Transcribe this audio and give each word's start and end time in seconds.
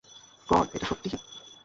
গাড, 0.49 0.67
এটা 0.75 0.85
সত্যি! 0.85 1.09